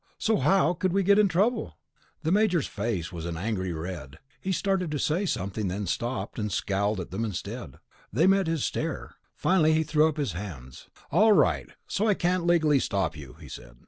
So 0.17 0.37
how 0.37 0.73
could 0.73 0.93
we 0.93 1.03
get 1.03 1.19
in 1.19 1.27
trouble?" 1.27 1.77
The 2.23 2.31
Major's 2.31 2.65
face 2.65 3.11
was 3.13 3.27
an 3.27 3.37
angry 3.37 3.71
red. 3.71 4.17
He 4.39 4.51
started 4.51 4.89
to 4.89 4.97
say 4.97 5.27
something, 5.27 5.67
then 5.67 5.85
stopped, 5.85 6.39
and 6.39 6.51
scowled 6.51 6.99
at 6.99 7.11
them 7.11 7.23
instead. 7.23 7.77
They 8.11 8.25
met 8.25 8.47
his 8.47 8.65
stare. 8.65 9.13
Finally 9.35 9.73
he 9.73 9.83
threw 9.83 10.07
up 10.07 10.17
his 10.17 10.31
hands. 10.31 10.89
"All 11.11 11.33
right, 11.33 11.69
so 11.85 12.07
I 12.07 12.15
can't 12.15 12.47
legally 12.47 12.79
stop 12.79 13.15
you," 13.15 13.33
he 13.39 13.47
said. 13.47 13.77